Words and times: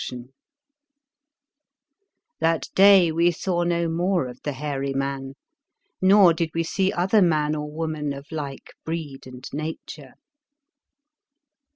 44 0.09 0.17
The 0.17 0.23
Fearsome 0.23 0.33
Island 2.39 2.39
That 2.39 2.67
day 2.73 3.11
we 3.11 3.29
saw 3.29 3.61
no 3.61 3.87
more 3.87 4.25
of 4.25 4.39
the 4.41 4.53
hairy 4.53 4.93
man, 4.93 5.35
nor 6.01 6.33
did 6.33 6.49
we 6.55 6.63
see 6.63 6.91
other 6.91 7.21
man 7.21 7.55
or 7.55 7.69
woman 7.69 8.11
of 8.11 8.25
like 8.31 8.71
breed 8.83 9.27
and 9.27 9.47
nature. 9.53 10.13